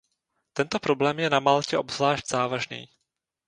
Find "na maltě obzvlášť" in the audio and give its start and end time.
1.29-2.27